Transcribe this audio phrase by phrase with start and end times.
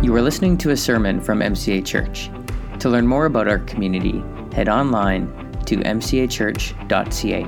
[0.00, 2.30] You are listening to a sermon from MCA Church.
[2.78, 4.22] To learn more about our community,
[4.54, 5.26] head online
[5.66, 7.44] to mcachurch.ca.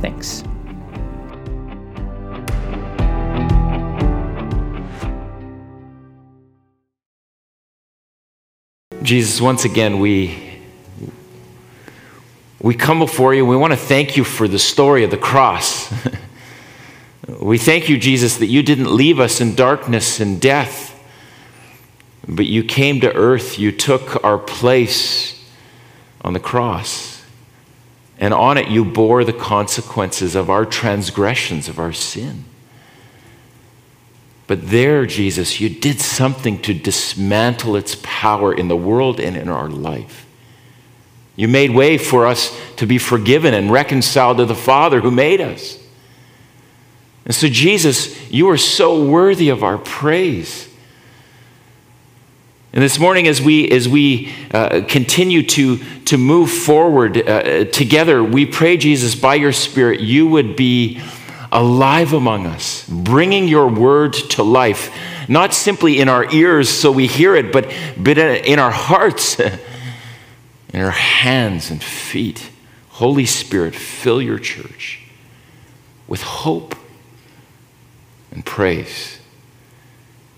[0.00, 0.42] Thanks.
[9.02, 10.58] Jesus, once again, we,
[12.62, 13.44] we come before you.
[13.44, 15.92] We want to thank you for the story of the cross.
[17.42, 20.93] we thank you, Jesus, that you didn't leave us in darkness and death,
[22.28, 23.58] but you came to earth.
[23.58, 25.44] You took our place
[26.22, 27.22] on the cross.
[28.18, 32.44] And on it, you bore the consequences of our transgressions, of our sin.
[34.46, 39.48] But there, Jesus, you did something to dismantle its power in the world and in
[39.48, 40.26] our life.
[41.36, 45.40] You made way for us to be forgiven and reconciled to the Father who made
[45.40, 45.78] us.
[47.24, 50.68] And so, Jesus, you are so worthy of our praise.
[52.74, 58.22] And this morning, as we, as we uh, continue to, to move forward uh, together,
[58.24, 61.00] we pray, Jesus, by your Spirit, you would be
[61.52, 64.92] alive among us, bringing your word to life,
[65.28, 69.38] not simply in our ears so we hear it, but, but in our hearts,
[70.72, 72.50] in our hands and feet.
[72.88, 75.00] Holy Spirit, fill your church
[76.08, 76.74] with hope
[78.32, 79.20] and praise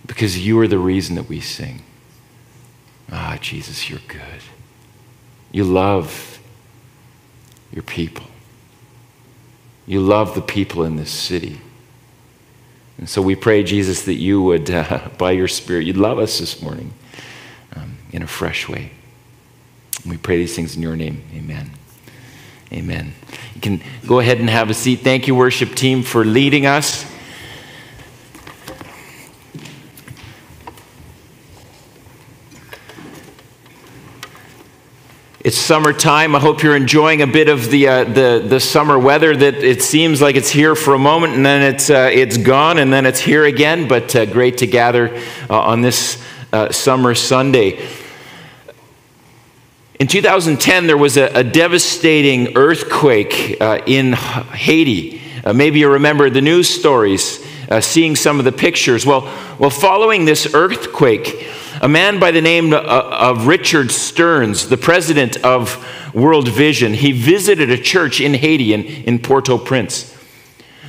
[0.07, 1.83] because you are the reason that we sing.
[3.11, 4.43] Ah, Jesus, you're good.
[5.53, 6.41] You love
[7.73, 8.27] your people.
[9.87, 11.61] You love the people in this city.
[12.99, 16.39] And so we pray, Jesus, that you would, uh, by your Spirit, you'd love us
[16.39, 16.93] this morning
[17.75, 18.91] um, in a fresh way.
[20.03, 21.23] And we pray these things in your name.
[21.35, 21.71] Amen.
[22.73, 23.13] Amen.
[23.55, 25.01] You can go ahead and have a seat.
[25.01, 27.11] Thank you, worship team, for leading us.
[35.47, 36.35] It's summertime.
[36.35, 39.81] I hope you're enjoying a bit of the, uh, the, the summer weather that it
[39.81, 43.07] seems like it's here for a moment and then it's, uh, it's gone and then
[43.07, 43.87] it's here again.
[43.87, 45.17] But uh, great to gather
[45.49, 46.21] uh, on this
[46.53, 47.89] uh, summer Sunday.
[50.01, 55.23] In 2010, there was a, a devastating earthquake uh, in Haiti.
[55.55, 57.47] maybe you remember the news stories,
[57.83, 59.07] seeing some of the pictures.
[59.07, 61.47] Well, well, following this earthquake,
[61.81, 67.13] a man by the name uh, of Richard Stearns, the president of World Vision, he
[67.13, 70.15] visited a church in Haiti, in, in Port au Prince.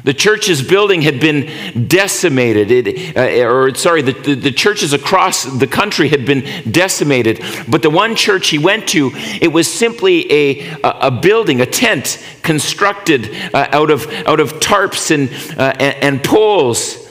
[0.04, 5.44] The church's building had been decimated, it, uh, or sorry, the, the, the, churches across
[5.44, 7.44] the country had been decimated.
[7.68, 9.12] But the one church he went to,
[9.42, 15.12] it was simply a, a building, a tent constructed uh, out, of, out of tarps
[15.12, 17.06] and, uh, and, and poles.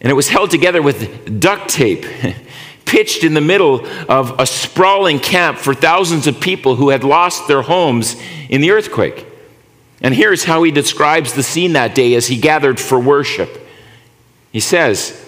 [0.00, 2.06] And it was held together with duct tape.
[2.92, 7.48] pitched in the middle of a sprawling camp for thousands of people who had lost
[7.48, 8.20] their homes
[8.50, 9.24] in the earthquake.
[10.02, 13.66] And here's how he describes the scene that day as he gathered for worship.
[14.52, 15.18] He says,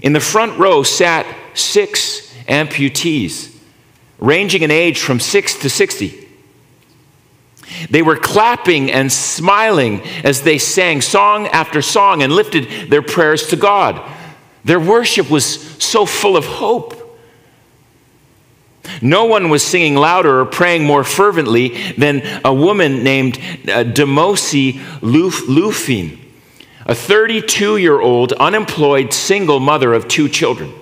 [0.00, 3.52] In the front row sat six amputees,
[4.20, 6.28] ranging in age from six to 60.
[7.90, 13.48] They were clapping and smiling as they sang song after song and lifted their prayers
[13.48, 14.00] to God.
[14.64, 15.44] Their worship was
[15.82, 16.98] so full of hope.
[19.00, 24.74] No one was singing louder or praying more fervently than a woman named uh, Demosi
[25.00, 26.18] Lufin,
[26.86, 30.72] a 32 year old unemployed single mother of two children.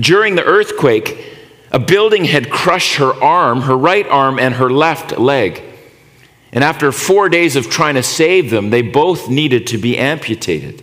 [0.00, 1.34] During the earthquake,
[1.70, 5.62] a building had crushed her arm, her right arm, and her left leg.
[6.52, 10.82] And after four days of trying to save them, they both needed to be amputated.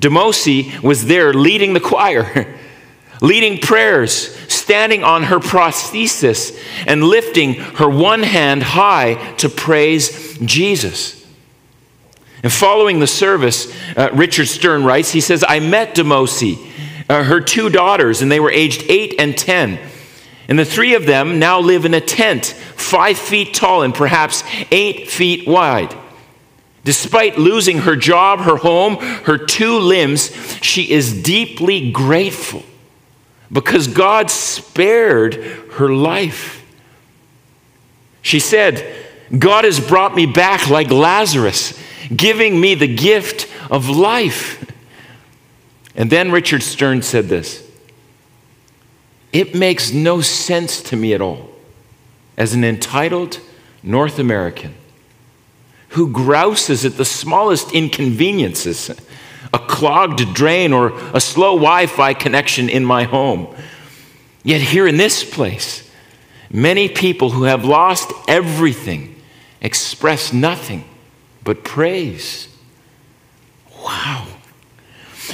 [0.00, 2.56] Demosi was there leading the choir,
[3.20, 11.20] leading prayers, standing on her prosthesis, and lifting her one hand high to praise Jesus.
[12.42, 16.56] And following the service, uh, Richard Stearns writes, he says, I met Demosi,
[17.10, 19.78] uh, her two daughters, and they were aged eight and 10.
[20.48, 24.42] And the three of them now live in a tent, five feet tall and perhaps
[24.70, 25.94] eight feet wide.
[26.90, 32.64] Despite losing her job, her home, her two limbs, she is deeply grateful
[33.52, 35.36] because God spared
[35.74, 36.66] her life.
[38.22, 38.92] She said,
[39.38, 44.68] God has brought me back like Lazarus, giving me the gift of life.
[45.94, 47.64] And then Richard Stearns said this
[49.32, 51.50] It makes no sense to me at all,
[52.36, 53.38] as an entitled
[53.80, 54.74] North American
[55.90, 58.90] who grouses at the smallest inconveniences.
[59.52, 63.54] A clogged drain or a slow Wi Fi connection in my home.
[64.44, 65.90] Yet, here in this place,
[66.50, 69.20] many people who have lost everything
[69.60, 70.84] express nothing
[71.42, 72.48] but praise.
[73.84, 74.26] Wow.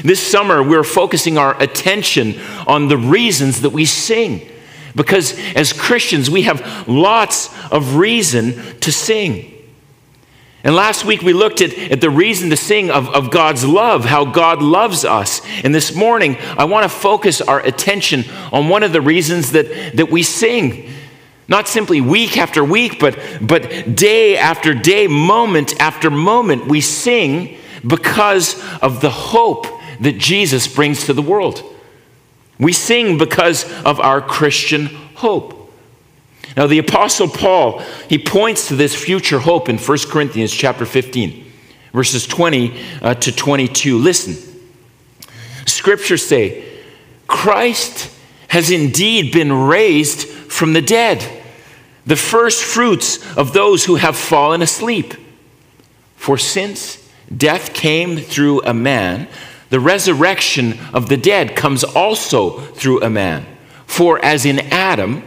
[0.02, 4.48] This summer, we're focusing our attention on the reasons that we sing.
[4.94, 9.55] Because as Christians, we have lots of reason to sing.
[10.66, 14.04] And last week we looked at, at the reason to sing of, of God's love,
[14.04, 15.40] how God loves us.
[15.62, 19.96] And this morning, I want to focus our attention on one of the reasons that,
[19.96, 20.90] that we sing.
[21.46, 27.58] Not simply week after week, but, but day after day, moment after moment, we sing
[27.86, 29.68] because of the hope
[30.00, 31.62] that Jesus brings to the world.
[32.58, 35.55] We sing because of our Christian hope.
[36.56, 41.52] Now the apostle Paul, he points to this future hope in 1 Corinthians chapter 15,
[41.92, 43.98] verses 20 uh, to 22.
[43.98, 44.36] Listen.
[45.66, 46.64] Scriptures say,
[47.26, 48.10] Christ
[48.48, 51.42] has indeed been raised from the dead,
[52.06, 55.14] the first fruits of those who have fallen asleep.
[56.14, 57.06] For since
[57.36, 59.28] death came through a man,
[59.68, 63.44] the resurrection of the dead comes also through a man.
[63.86, 65.22] For as in Adam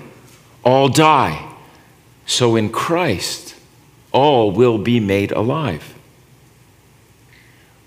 [0.64, 1.48] all die,
[2.26, 3.56] so in Christ
[4.12, 5.96] all will be made alive.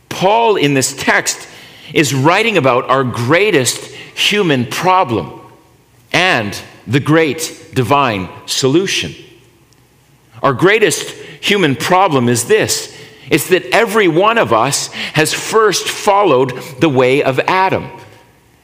[0.08, 1.48] Paul, in this text,
[1.92, 5.40] is writing about our greatest human problem
[6.12, 9.14] and the great divine solution.
[10.42, 11.10] Our greatest
[11.42, 12.96] human problem is this
[13.30, 17.88] it's that every one of us has first followed the way of Adam.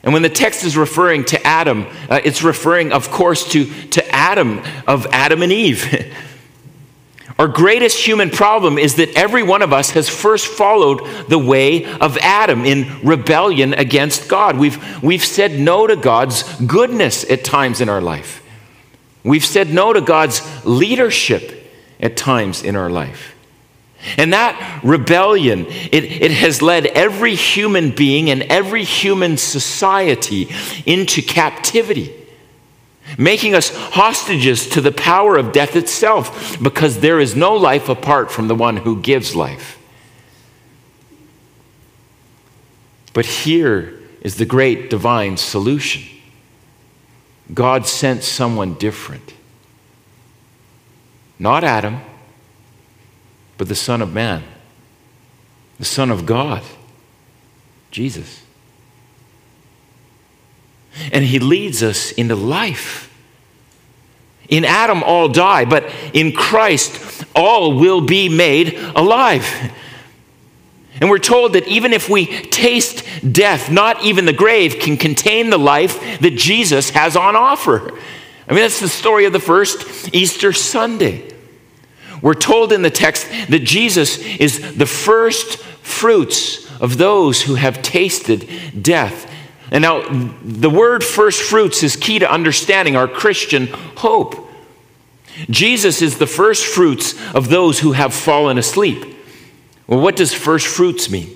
[0.02, 4.14] And when the text is referring to Adam, uh, it's referring, of course, to, to
[4.14, 6.14] Adam, of Adam and Eve.
[7.38, 11.84] Our greatest human problem is that every one of us has first followed the way
[11.84, 14.58] of Adam in rebellion against God.
[14.58, 18.42] We've, we've said no to God's goodness at times in our life.
[19.22, 23.36] We've said no to God's leadership at times in our life.
[24.16, 30.48] And that rebellion, it, it has led every human being and every human society
[30.86, 32.14] into captivity,
[33.18, 38.30] making us hostages to the power of death itself, because there is no life apart
[38.30, 39.78] from the one who gives life.
[43.12, 46.02] But here is the great divine solution
[47.52, 49.34] God sent someone different.
[51.38, 52.00] Not Adam
[53.58, 54.44] but the Son of Man,
[55.78, 56.62] the Son of God,
[57.90, 58.42] Jesus.
[61.12, 63.04] And he leads us into life.
[64.48, 69.46] In Adam, all die, but in Christ, all will be made alive.
[71.00, 75.50] And we're told that even if we taste death, not even the grave can contain
[75.50, 77.92] the life that Jesus has on offer.
[78.48, 81.37] I mean, that's the story of the first Easter Sunday.
[82.22, 87.82] We're told in the text that Jesus is the first fruits of those who have
[87.82, 88.48] tasted
[88.80, 89.30] death.
[89.70, 90.02] And now,
[90.42, 94.48] the word first fruits is key to understanding our Christian hope.
[95.50, 99.16] Jesus is the first fruits of those who have fallen asleep.
[99.86, 101.30] Well, what does first fruits mean?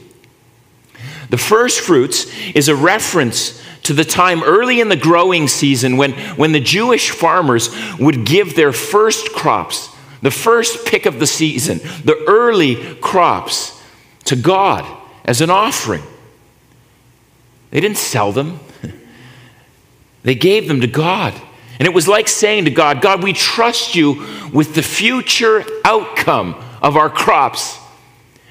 [1.31, 6.13] The first fruits is a reference to the time early in the growing season when,
[6.37, 9.89] when the Jewish farmers would give their first crops
[10.23, 13.81] the first pick of the season, the early crops,
[14.25, 14.87] to God
[15.25, 16.03] as an offering.
[17.71, 18.61] They didn't sell them,
[20.23, 21.35] they gave them to God.
[21.79, 26.55] And it was like saying to God, God, we trust you with the future outcome
[26.81, 27.79] of our crops.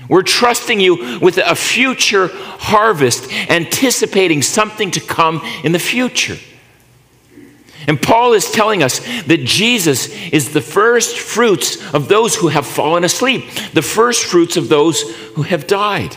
[0.10, 6.38] We're trusting you with a future harvest, anticipating something to come in the future.
[7.88, 12.68] And Paul is telling us that Jesus is the first fruits of those who have
[12.68, 15.02] fallen asleep, the first fruits of those
[15.36, 16.16] who have died.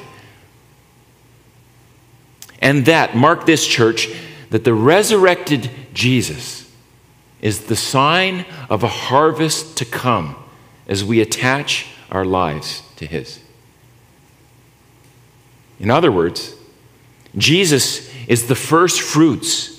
[2.61, 4.09] And that, mark this church,
[4.51, 6.71] that the resurrected Jesus
[7.41, 10.37] is the sign of a harvest to come
[10.89, 13.41] as we attach our lives to His.
[15.81, 16.55] In other words,
[17.37, 19.74] Jesus is the first fruits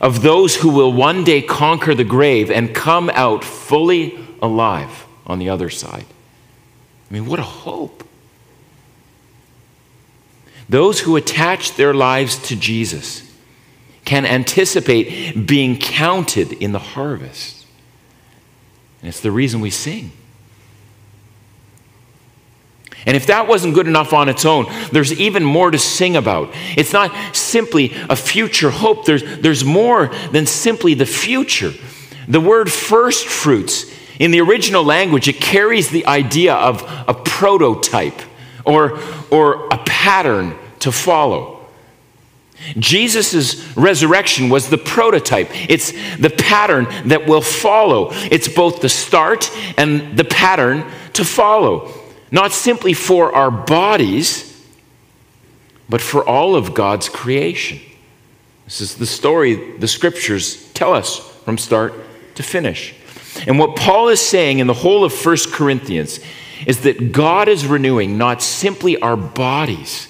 [0.00, 5.38] of those who will one day conquer the grave and come out fully alive on
[5.38, 6.06] the other side.
[7.10, 8.02] I mean, what a hope.
[10.68, 13.22] Those who attach their lives to Jesus
[14.04, 17.66] can anticipate being counted in the harvest.
[19.00, 20.12] And it's the reason we sing.
[23.06, 26.50] And if that wasn't good enough on its own, there's even more to sing about.
[26.76, 31.72] It's not simply a future hope, there's, there's more than simply the future.
[32.26, 33.86] The word first fruits,
[34.18, 38.20] in the original language, it carries the idea of a prototype
[38.64, 38.98] or,
[39.30, 41.60] or a pattern to follow.
[42.78, 45.48] Jesus' resurrection was the prototype.
[45.70, 48.08] It's the pattern that will follow.
[48.12, 51.92] It's both the start and the pattern to follow
[52.30, 54.52] not simply for our bodies,
[55.88, 57.80] but for all of God's creation.
[58.64, 61.94] This is the story the scriptures tell us from start
[62.34, 62.94] to finish.
[63.46, 66.20] And what Paul is saying in the whole of 1 Corinthians
[66.66, 70.08] is that God is renewing not simply our bodies,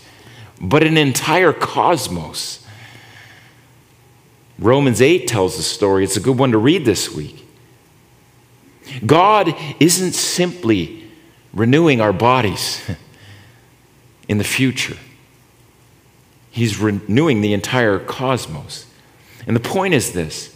[0.61, 2.65] but an entire cosmos.
[4.59, 6.05] Romans 8 tells the story.
[6.05, 7.47] It's a good one to read this week.
[9.05, 11.06] God isn't simply
[11.57, 12.89] renewing our bodies
[14.29, 14.97] in the future.
[16.51, 18.87] He's renewing the entire cosmos.
[19.47, 20.55] And the point is this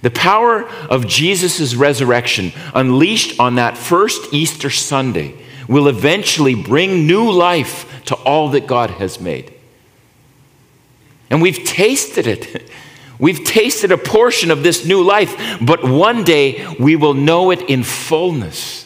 [0.00, 5.34] the power of Jesus' resurrection, unleashed on that first Easter Sunday,
[5.68, 9.52] will eventually bring new life to all that God has made.
[11.30, 12.68] And we've tasted it.
[13.18, 17.60] We've tasted a portion of this new life, but one day we will know it
[17.70, 18.81] in fullness.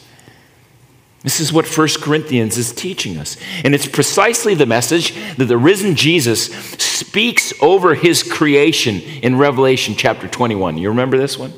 [1.27, 3.35] This is what 1 Corinthians is teaching us.
[3.65, 9.95] And it's precisely the message that the risen Jesus speaks over his creation in Revelation
[9.97, 10.77] chapter 21.
[10.77, 11.51] You remember this one?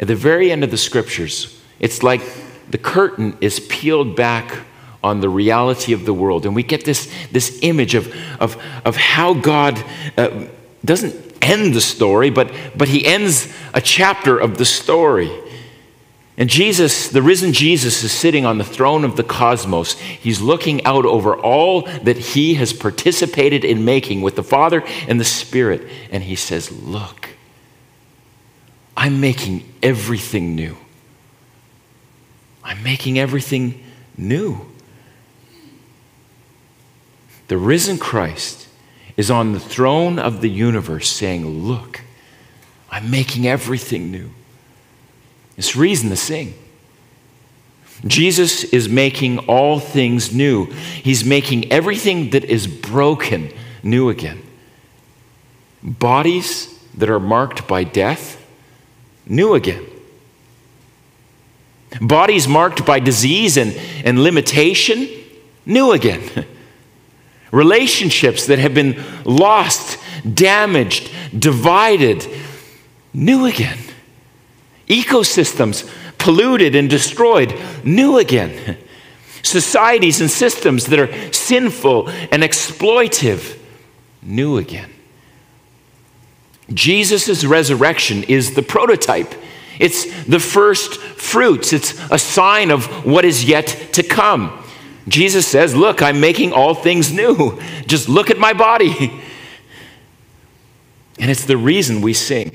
[0.00, 2.22] At the very end of the scriptures, it's like
[2.70, 4.58] the curtain is peeled back
[5.04, 6.44] on the reality of the world.
[6.44, 9.80] And we get this, this image of, of, of how God
[10.16, 10.46] uh,
[10.84, 15.30] doesn't end the story, but, but he ends a chapter of the story.
[16.38, 19.98] And Jesus, the risen Jesus, is sitting on the throne of the cosmos.
[19.98, 25.18] He's looking out over all that he has participated in making with the Father and
[25.18, 25.82] the Spirit.
[26.12, 27.30] And he says, Look,
[28.96, 30.76] I'm making everything new.
[32.62, 33.82] I'm making everything
[34.16, 34.60] new.
[37.48, 38.68] The risen Christ
[39.16, 42.02] is on the throne of the universe saying, Look,
[42.92, 44.30] I'm making everything new.
[45.58, 46.54] It's reason to sing.
[48.06, 50.66] Jesus is making all things new.
[50.66, 54.40] He's making everything that is broken new again.
[55.82, 58.46] Bodies that are marked by death,
[59.26, 59.84] new again.
[62.00, 63.72] Bodies marked by disease and,
[64.04, 65.08] and limitation,
[65.66, 66.46] new again.
[67.50, 69.98] Relationships that have been lost,
[70.34, 72.24] damaged, divided,
[73.12, 73.78] new again
[74.88, 77.54] ecosystems polluted and destroyed,
[77.84, 78.76] new again.
[79.42, 83.58] Societies and systems that are sinful and exploitive,
[84.22, 84.90] new again.
[86.72, 89.32] Jesus' resurrection is the prototype.
[89.78, 91.72] It's the first fruits.
[91.72, 94.64] It's a sign of what is yet to come.
[95.06, 97.58] Jesus says, Look, I'm making all things new.
[97.86, 99.22] Just look at my body.
[101.18, 102.52] And it's the reason we sing.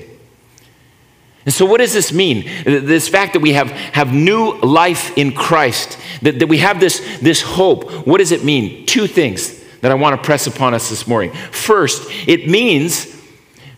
[1.44, 2.44] And so, what does this mean?
[2.64, 7.18] This fact that we have, have new life in Christ, that, that we have this,
[7.20, 8.86] this hope, what does it mean?
[8.86, 11.32] Two things that I want to press upon us this morning.
[11.32, 13.14] First, it means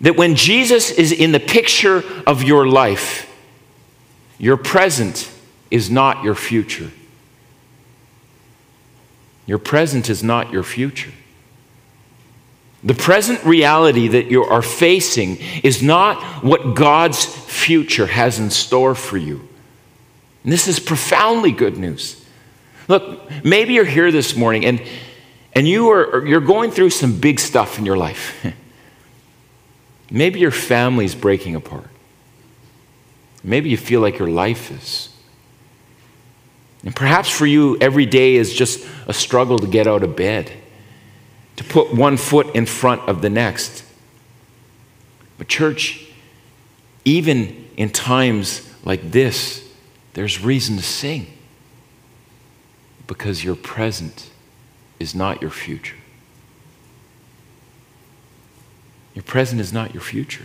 [0.00, 3.28] that when Jesus is in the picture of your life,
[4.38, 5.30] your present
[5.70, 6.90] is not your future.
[9.46, 11.12] Your present is not your future.
[12.84, 18.94] The present reality that you are facing is not what God's future has in store
[18.94, 19.48] for you.
[20.44, 22.24] And this is profoundly good news.
[22.88, 24.82] Look, maybe you're here this morning and,
[25.54, 28.46] and you are, you're going through some big stuff in your life.
[30.10, 31.88] maybe your family's breaking apart.
[33.42, 35.08] Maybe you feel like your life is.
[36.84, 40.52] And perhaps for you, every day is just a struggle to get out of bed
[41.56, 43.84] to put one foot in front of the next.
[45.38, 46.06] But, church,
[47.04, 49.66] even in times like this,
[50.14, 51.26] there's reason to sing
[53.06, 54.30] because your present
[54.98, 55.96] is not your future.
[59.14, 60.44] Your present is not your future.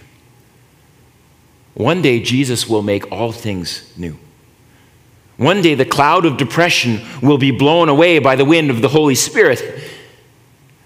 [1.73, 4.17] One day, Jesus will make all things new.
[5.37, 8.89] One day, the cloud of depression will be blown away by the wind of the
[8.89, 9.61] Holy Spirit.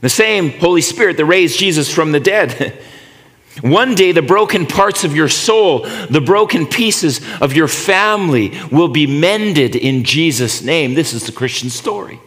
[0.01, 2.77] The same Holy Spirit that raised Jesus from the dead.
[3.61, 8.89] One day, the broken parts of your soul, the broken pieces of your family will
[8.89, 10.93] be mended in Jesus' name.
[10.93, 12.19] This is the Christian story.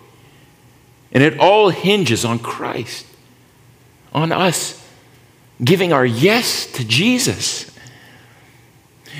[1.12, 3.06] And it all hinges on Christ,
[4.12, 4.78] on us
[5.62, 7.70] giving our yes to Jesus.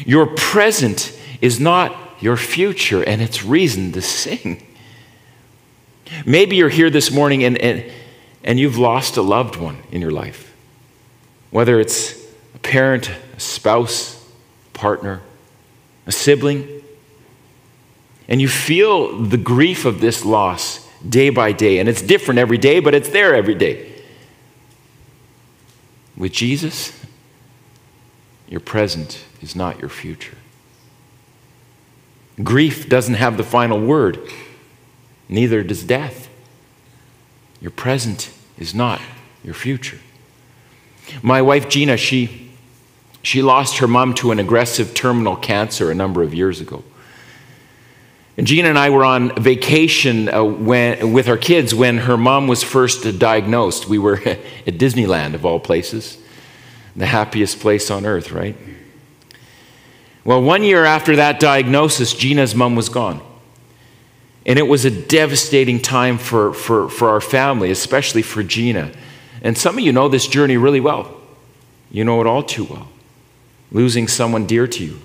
[0.07, 4.67] Your present is not your future, and it's reason to sing.
[6.25, 7.91] Maybe you're here this morning and, and,
[8.45, 10.55] and you've lost a loved one in your life,
[11.51, 12.15] whether it's
[12.55, 14.27] a parent, a spouse,
[14.73, 15.21] partner,
[16.07, 16.83] a sibling,
[18.29, 21.79] and you feel the grief of this loss day by day.
[21.79, 23.93] And it's different every day, but it's there every day.
[26.17, 26.93] With Jesus,
[28.49, 30.37] your present is not your future.
[32.43, 34.21] Grief doesn't have the final word,
[35.29, 36.28] neither does death.
[37.61, 39.01] Your present is not
[39.43, 39.99] your future.
[41.23, 42.51] My wife Gina, she,
[43.23, 46.85] she lost her mom to an aggressive terminal cancer a number of years ago.
[48.37, 52.47] And Gina and I were on vacation uh, when, with our kids when her mom
[52.47, 53.89] was first diagnosed.
[53.89, 56.19] We were at Disneyland, of all places,
[56.95, 58.57] the happiest place on earth, right?
[60.25, 63.21] Well, one year after that diagnosis, Gina's mom was gone.
[64.49, 68.91] And it was a devastating time for, for, for our family, especially for Gina.
[69.43, 71.15] And some of you know this journey really well.
[71.91, 72.89] You know it all too well.
[73.71, 74.99] Losing someone dear to you.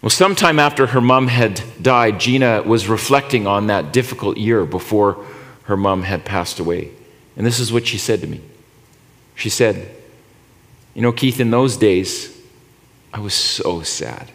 [0.00, 5.24] Well, sometime after her mom had died, Gina was reflecting on that difficult year before
[5.64, 6.90] her mom had passed away.
[7.36, 8.40] And this is what she said to me.
[9.34, 9.90] She said,
[10.94, 12.40] You know, Keith, in those days,
[13.12, 14.30] I was so sad.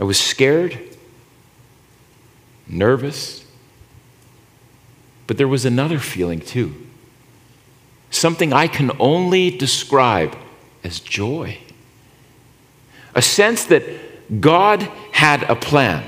[0.00, 0.76] I was scared,
[2.66, 3.44] nervous,
[5.28, 6.74] but there was another feeling too.
[8.10, 10.36] Something I can only describe
[10.82, 11.58] as joy
[13.14, 16.04] a sense that God had a plan,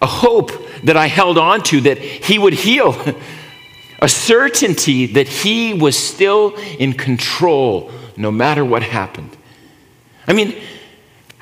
[0.00, 0.50] a hope
[0.84, 2.96] that I held on to that He would heal,
[3.98, 9.36] a certainty that He was still in control no matter what happened.
[10.26, 10.54] I mean,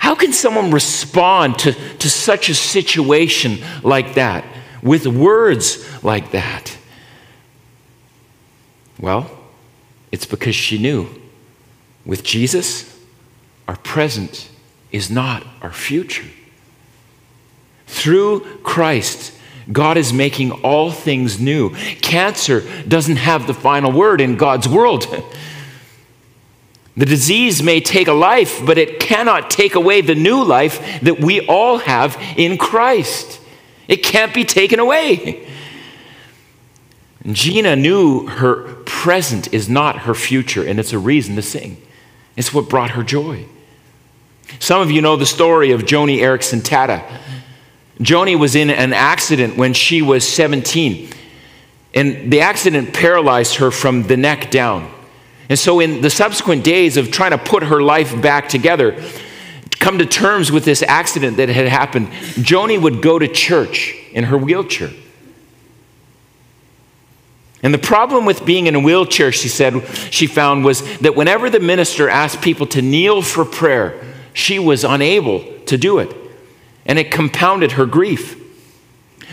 [0.02, 4.44] how can someone respond to, to such a situation like that
[4.82, 6.76] with words like that?
[8.98, 9.30] Well,
[10.10, 11.08] it's because she knew
[12.04, 12.98] with Jesus,
[13.68, 14.50] our present
[14.90, 16.26] is not our future.
[17.86, 19.32] Through Christ,
[19.70, 21.76] God is making all things new.
[22.00, 25.06] Cancer doesn't have the final word in God's world.
[26.96, 31.20] The disease may take a life, but it cannot take away the new life that
[31.20, 33.40] we all have in Christ.
[33.88, 35.48] It can't be taken away.
[37.30, 41.80] Gina knew her present is not her future, and it's a reason to sing.
[42.36, 43.46] It's what brought her joy.
[44.58, 47.02] Some of you know the story of Joni Eareckson Tada.
[48.00, 51.10] Joni was in an accident when she was 17,
[51.94, 54.90] and the accident paralyzed her from the neck down.
[55.48, 59.02] And so, in the subsequent days of trying to put her life back together,
[59.78, 64.24] come to terms with this accident that had happened, Joni would go to church in
[64.24, 64.90] her wheelchair.
[67.62, 71.48] And the problem with being in a wheelchair, she said, she found was that whenever
[71.48, 74.02] the minister asked people to kneel for prayer,
[74.32, 76.14] she was unable to do it.
[76.84, 78.41] And it compounded her grief.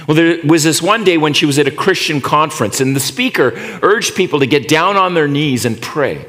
[0.07, 2.99] Well, there was this one day when she was at a Christian conference, and the
[2.99, 6.25] speaker urged people to get down on their knees and pray.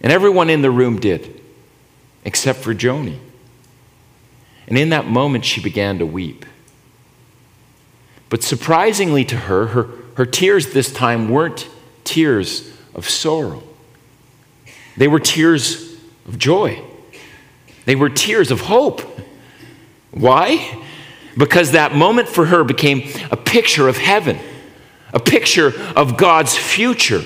[0.00, 1.40] And everyone in the room did,
[2.24, 3.18] except for Joni.
[4.66, 6.44] And in that moment, she began to weep.
[8.28, 11.68] But surprisingly to her, her, her tears this time weren't
[12.04, 13.62] tears of sorrow,
[14.96, 16.82] they were tears of joy.
[17.84, 19.02] They were tears of hope.
[20.10, 20.82] Why?
[21.36, 24.38] Because that moment for her became a picture of heaven,
[25.12, 27.22] a picture of God's future,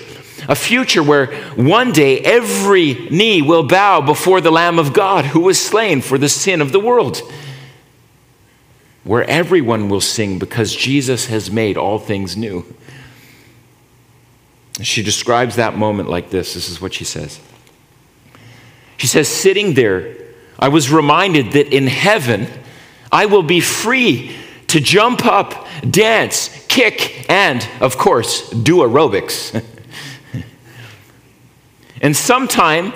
[0.49, 5.41] a future where one day every knee will bow before the Lamb of God who
[5.41, 7.21] was slain for the sin of the world,
[9.05, 12.65] where everyone will sing because Jesus has made all things new.
[14.81, 16.55] She describes that moment like this.
[16.55, 17.41] This is what she says.
[18.97, 20.19] She says, sitting there
[20.59, 22.49] I was reminded that in heaven,
[23.11, 24.37] I will be free
[24.69, 29.65] to jump up, dance, kick, and, of course, do aerobics.
[32.03, 32.93] and sometime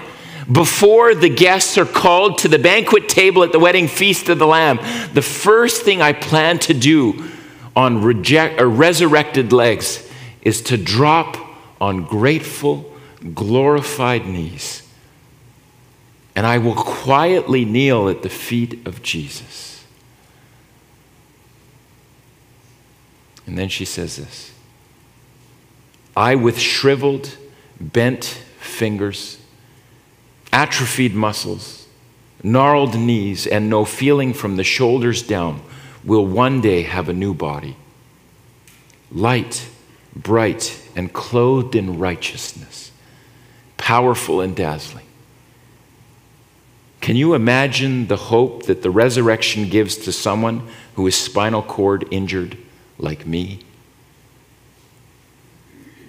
[0.50, 4.46] before the guests are called to the banquet table at the wedding feast of the
[4.46, 4.78] Lamb,
[5.14, 7.30] the first thing I plan to do
[7.74, 10.08] on reject, or resurrected legs
[10.42, 11.36] is to drop
[11.80, 12.92] on grateful,
[13.34, 14.82] glorified knees.
[16.34, 19.71] And I will quietly kneel at the feet of Jesus.
[23.46, 24.52] And then she says this
[26.16, 27.36] I, with shriveled,
[27.80, 28.24] bent
[28.60, 29.38] fingers,
[30.52, 31.86] atrophied muscles,
[32.42, 35.62] gnarled knees, and no feeling from the shoulders down,
[36.04, 37.76] will one day have a new body.
[39.10, 39.68] Light,
[40.14, 42.90] bright, and clothed in righteousness,
[43.76, 45.06] powerful and dazzling.
[47.00, 52.06] Can you imagine the hope that the resurrection gives to someone who is spinal cord
[52.10, 52.56] injured
[53.02, 53.60] like me?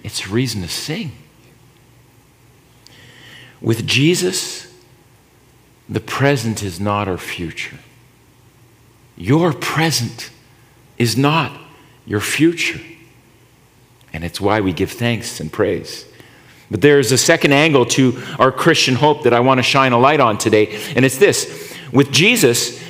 [0.04, 1.12] It's reason to sing.
[3.62, 4.72] With Jesus,
[5.90, 7.80] the present is not our future.
[9.18, 10.30] Your present
[10.98, 11.52] is not
[12.06, 12.82] your future.
[14.12, 16.06] And it's why we give thanks and praise.
[16.70, 20.00] But there's a second angle to our Christian hope that I want to shine a
[20.00, 21.76] light on today, and it's this.
[21.92, 22.83] With Jesus,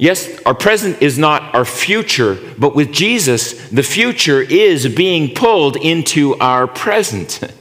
[0.00, 5.76] yes, our present is not our future, but with Jesus, the future is being pulled
[5.76, 7.40] into our present.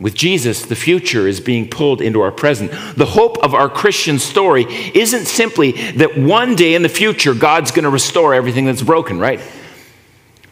[0.00, 2.70] With Jesus, the future is being pulled into our present.
[2.96, 4.64] The hope of our Christian story
[4.94, 9.18] isn't simply that one day in the future God's going to restore everything that's broken,
[9.18, 9.40] right?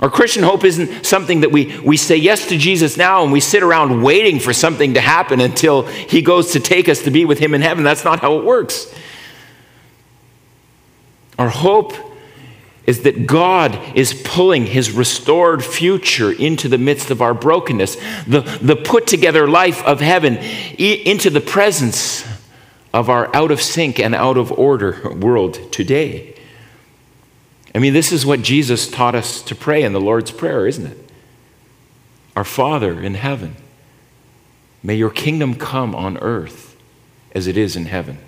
[0.00, 3.38] Our Christian hope isn't something that we, we say yes to Jesus now and we
[3.40, 7.24] sit around waiting for something to happen until he goes to take us to be
[7.24, 7.84] with him in heaven.
[7.84, 8.92] That's not how it works.
[11.38, 11.94] Our hope
[12.86, 17.96] is that God is pulling his restored future into the midst of our brokenness,
[18.26, 20.36] the, the put together life of heaven
[20.78, 22.24] into the presence
[22.94, 26.34] of our out of sync and out of order world today.
[27.74, 30.86] I mean, this is what Jesus taught us to pray in the Lord's Prayer, isn't
[30.86, 31.10] it?
[32.34, 33.56] Our Father in heaven,
[34.82, 36.76] may your kingdom come on earth
[37.32, 38.18] as it is in heaven.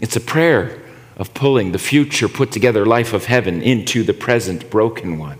[0.00, 0.82] It's a prayer
[1.16, 5.38] of pulling the future put together life of heaven into the present broken one.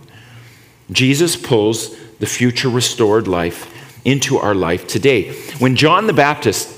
[0.91, 3.73] Jesus pulls the future restored life
[4.05, 5.35] into our life today.
[5.59, 6.77] When John the Baptist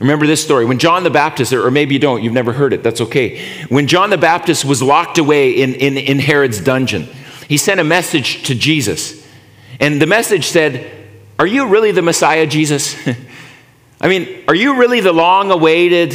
[0.00, 0.64] Remember this story.
[0.64, 3.44] When John the Baptist, or maybe you don't, you've never heard it, that's okay.
[3.68, 7.08] When John the Baptist was locked away in, in, in Herod's dungeon,
[7.48, 9.26] he sent a message to Jesus.
[9.80, 10.88] And the message said,
[11.38, 12.96] Are you really the Messiah, Jesus?
[14.00, 16.12] I mean, are you really the long awaited,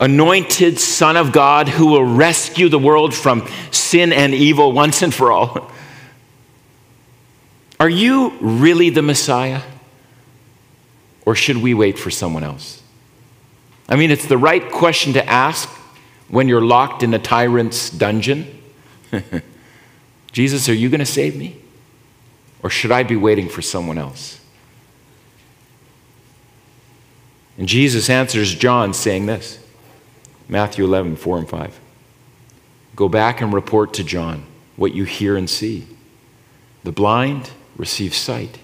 [0.00, 5.14] anointed Son of God who will rescue the world from sin and evil once and
[5.14, 5.70] for all?
[7.80, 9.62] Are you really the Messiah?
[11.24, 12.82] Or should we wait for someone else?
[13.88, 15.68] I mean, it's the right question to ask
[16.28, 18.46] when you're locked in a tyrant's dungeon.
[20.32, 21.56] Jesus, are you going to save me?
[22.62, 24.40] Or should I be waiting for someone else?
[27.58, 29.58] And Jesus answers John saying this
[30.50, 31.80] Matthew 11, 4 and 5.
[32.96, 35.86] Go back and report to John what you hear and see.
[36.82, 38.58] The blind receive sight,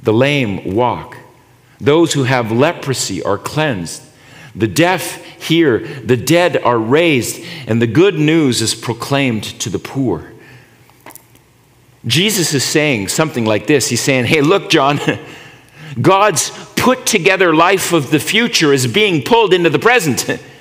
[0.00, 1.18] the lame walk,
[1.78, 4.04] those who have leprosy are cleansed,
[4.54, 9.78] the deaf hear, the dead are raised, and the good news is proclaimed to the
[9.78, 10.32] poor.
[12.06, 14.98] Jesus is saying something like this He's saying, Hey, look, John,
[16.00, 20.40] God's put together life of the future is being pulled into the present.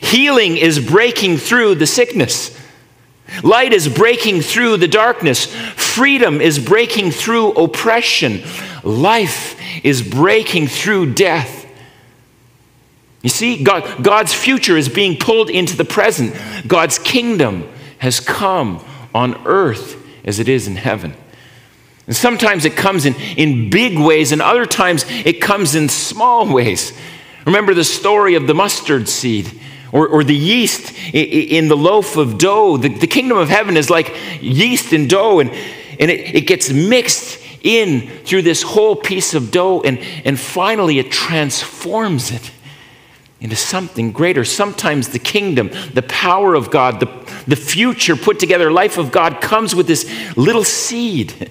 [0.00, 2.58] Healing is breaking through the sickness.
[3.42, 5.46] Light is breaking through the darkness.
[5.46, 8.42] Freedom is breaking through oppression.
[8.82, 11.66] Life is breaking through death.
[13.22, 16.34] You see, God, God's future is being pulled into the present.
[16.66, 21.14] God's kingdom has come on earth as it is in heaven.
[22.06, 26.52] And sometimes it comes in, in big ways, and other times it comes in small
[26.52, 26.92] ways.
[27.46, 29.60] Remember the story of the mustard seed
[29.92, 32.76] or, or the yeast in the loaf of dough.
[32.78, 35.50] The, the kingdom of heaven is like yeast and dough, and,
[36.00, 40.98] and it, it gets mixed in through this whole piece of dough, and, and finally
[40.98, 42.50] it transforms it
[43.40, 44.44] into something greater.
[44.44, 49.40] Sometimes the kingdom, the power of God, the, the future put together life of God
[49.40, 51.50] comes with this little seed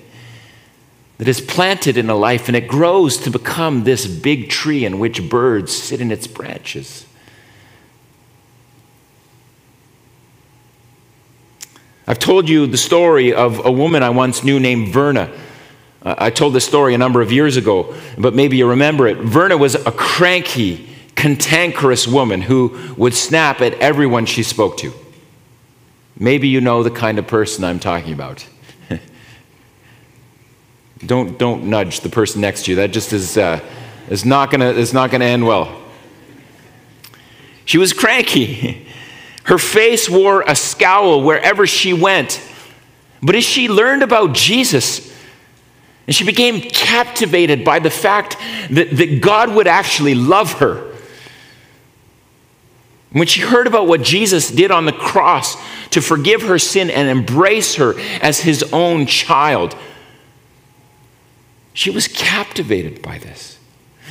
[1.18, 5.00] that is planted in a life and it grows to become this big tree in
[5.00, 7.06] which birds sit in its branches.
[12.08, 15.32] I've told you the story of a woman I once knew named Verna.
[16.04, 19.18] I told this story a number of years ago, but maybe you remember it.
[19.18, 24.94] Verna was a cranky, cantankerous woman who would snap at everyone she spoke to.
[26.18, 28.48] Maybe you know the kind of person I'm talking about.
[31.06, 32.78] don't, don't nudge the person next to you.
[32.78, 33.60] That just is, uh,
[34.10, 35.82] is not going to end well.
[37.66, 38.88] She was cranky.
[39.44, 42.42] Her face wore a scowl wherever she went.
[43.22, 45.12] But as she learned about Jesus,
[46.08, 48.38] and she became captivated by the fact
[48.70, 50.92] that, that God would actually love her.
[53.12, 55.56] When she heard about what Jesus did on the cross
[55.90, 59.76] to forgive her sin and embrace her as his own child,
[61.74, 63.60] she was captivated by this.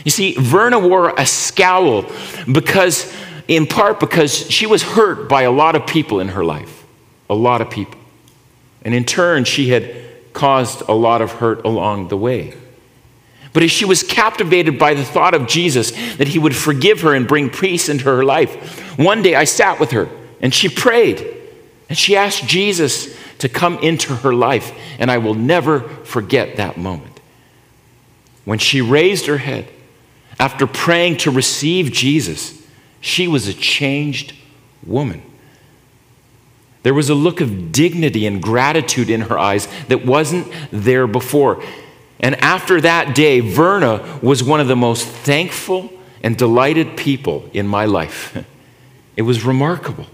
[0.05, 2.07] You see, Verna wore a scowl
[2.51, 3.15] because,
[3.51, 6.87] in part, because she was hurt by a lot of people in her life.
[7.29, 7.99] A lot of people.
[8.83, 9.93] And in turn, she had
[10.33, 12.55] caused a lot of hurt along the way.
[13.53, 17.13] But as she was captivated by the thought of Jesus, that he would forgive her
[17.13, 20.09] and bring peace into her life, one day I sat with her
[20.41, 21.27] and she prayed
[21.89, 24.73] and she asked Jesus to come into her life.
[25.01, 27.19] And I will never forget that moment.
[28.45, 29.67] When she raised her head
[30.39, 32.60] after praying to receive Jesus,
[33.01, 34.35] she was a changed
[34.85, 35.23] woman.
[36.83, 41.63] There was a look of dignity and gratitude in her eyes that wasn't there before.
[42.21, 45.91] And after that day, Verna was one of the most thankful
[46.23, 48.37] and delighted people in my life.
[49.17, 50.07] It was remarkable.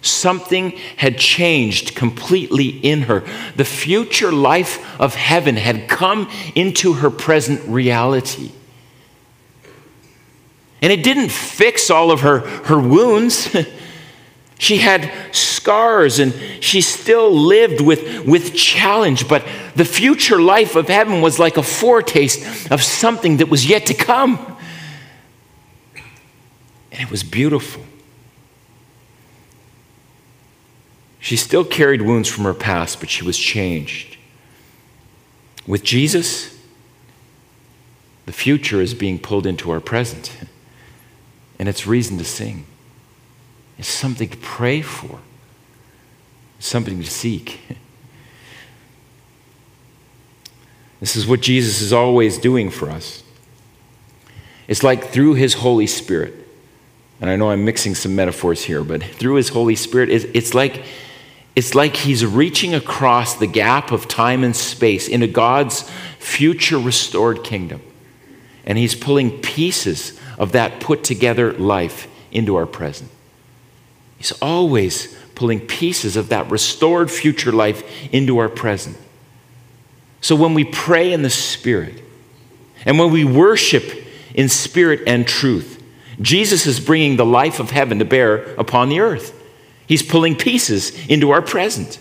[0.00, 3.22] Something had changed completely in her.
[3.56, 8.52] The future life of heaven had come into her present reality.
[10.80, 13.54] And it didn't fix all of her, her wounds.
[14.60, 20.88] She had scars and she still lived with, with challenge, but the future life of
[20.88, 24.56] heaven was like a foretaste of something that was yet to come.
[26.90, 27.84] And it was beautiful.
[31.20, 34.16] She still carried wounds from her past, but she was changed.
[35.68, 36.58] With Jesus,
[38.26, 40.32] the future is being pulled into our present,
[41.58, 42.66] and it's reason to sing.
[43.78, 45.20] It's something to pray for,
[46.58, 47.60] it's something to seek.
[51.00, 53.22] This is what Jesus is always doing for us.
[54.66, 56.34] It's like through his Holy Spirit,
[57.20, 60.84] and I know I'm mixing some metaphors here, but through his Holy Spirit, it's like,
[61.56, 67.44] it's like he's reaching across the gap of time and space into God's future restored
[67.44, 67.80] kingdom.
[68.66, 73.10] And he's pulling pieces of that put together life into our present.
[74.16, 78.96] He's always pulling pieces of that restored future life into our present.
[80.20, 82.02] So when we pray in the Spirit
[82.84, 83.84] and when we worship
[84.34, 85.82] in spirit and truth,
[86.20, 89.34] Jesus is bringing the life of heaven to bear upon the earth.
[89.86, 91.98] He's pulling pieces into our present.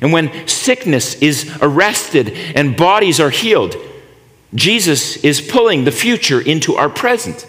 [0.00, 3.74] And when sickness is arrested and bodies are healed,
[4.54, 7.46] Jesus is pulling the future into our present.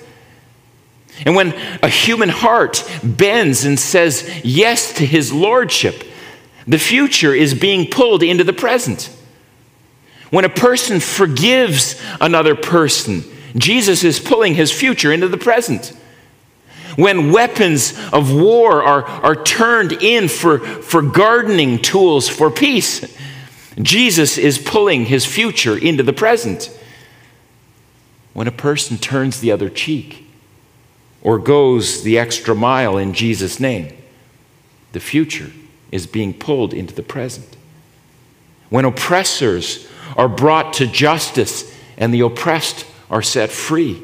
[1.25, 6.03] And when a human heart bends and says yes to his lordship,
[6.67, 9.09] the future is being pulled into the present.
[10.29, 13.23] When a person forgives another person,
[13.55, 15.93] Jesus is pulling his future into the present.
[16.95, 23.05] When weapons of war are, are turned in for, for gardening tools for peace,
[23.81, 26.69] Jesus is pulling his future into the present.
[28.39, 30.25] When a person turns the other cheek,
[31.21, 33.93] or goes the extra mile in Jesus' name.
[34.93, 35.51] The future
[35.91, 37.57] is being pulled into the present.
[38.69, 44.01] When oppressors are brought to justice and the oppressed are set free,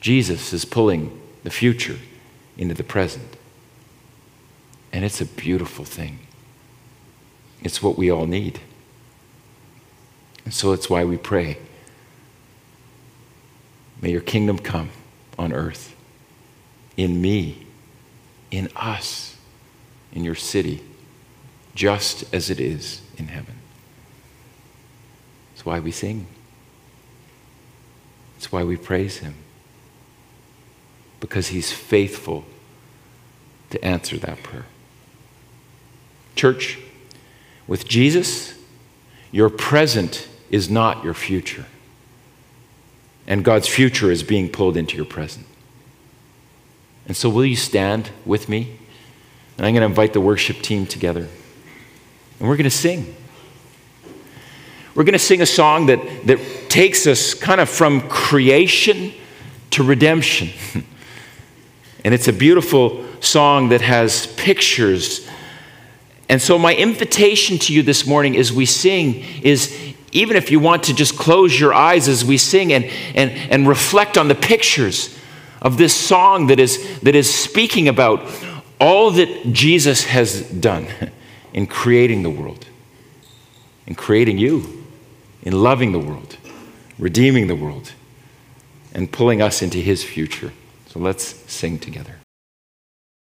[0.00, 1.98] Jesus is pulling the future
[2.56, 3.36] into the present.
[4.92, 6.18] And it's a beautiful thing.
[7.62, 8.58] It's what we all need.
[10.44, 11.58] And so it's why we pray.
[14.00, 14.90] May your kingdom come
[15.38, 15.94] on earth,
[16.96, 17.66] in me,
[18.50, 19.36] in us,
[20.12, 20.82] in your city,
[21.74, 23.54] just as it is in heaven.
[25.52, 26.26] That's why we sing.
[28.34, 29.34] That's why we praise Him.
[31.20, 32.44] Because He's faithful
[33.70, 34.66] to answer that prayer.
[36.36, 36.78] Church,
[37.66, 38.54] with Jesus,
[39.32, 41.66] your present is not your future
[43.28, 45.46] and God's future is being pulled into your present.
[47.06, 48.78] And so, will you stand with me?
[49.56, 51.28] And I'm going to invite the worship team together.
[52.40, 53.14] And we're going to sing.
[54.94, 56.38] We're going to sing a song that, that
[56.68, 59.12] takes us kind of from creation
[59.70, 60.50] to redemption.
[62.04, 65.28] And it's a beautiful song that has pictures.
[66.28, 70.60] And so, my invitation to you this morning as we sing is even if you
[70.60, 74.34] want to just close your eyes as we sing and, and, and reflect on the
[74.34, 75.18] pictures
[75.60, 78.22] of this song that is, that is speaking about
[78.80, 80.86] all that Jesus has done
[81.52, 82.66] in creating the world,
[83.86, 84.84] in creating you,
[85.42, 86.36] in loving the world,
[86.98, 87.92] redeeming the world,
[88.94, 90.52] and pulling us into his future.
[90.86, 92.17] So let's sing together.